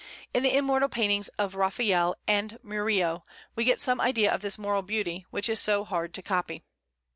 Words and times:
In 0.33 0.41
the 0.41 0.57
immortal 0.57 0.89
paintings 0.89 1.27
of 1.37 1.53
Raphael 1.53 2.15
and 2.27 2.57
Murillo 2.63 3.23
we 3.53 3.63
get 3.63 3.79
some 3.79 4.01
idea 4.01 4.33
of 4.33 4.41
this 4.41 4.57
moral 4.57 4.81
beauty, 4.81 5.27
which 5.29 5.47
is 5.47 5.59
so 5.59 5.85
hard 5.85 6.15
to 6.15 6.23
copy. 6.23 6.63